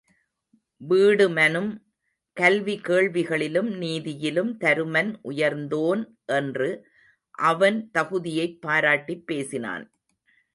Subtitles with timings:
[0.81, 1.69] வீடுமனும்
[2.37, 6.01] கல்வி கேள்விகளிலும் நீதியிலும் தருமன் உயர்ந்தோன்
[6.33, 6.69] என்று
[7.43, 9.85] அவன் தகுதியைப் பாராட்டிப் பேசினான்.